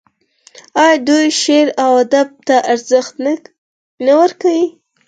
[0.81, 3.13] آیا دوی شعر او ادب ته ارزښت
[4.05, 4.65] نه ورکوي؟